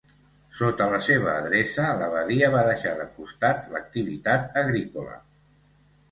[0.59, 5.13] Sota la seva adreça, l'abadia va deixar de costat l'activitat agrícola.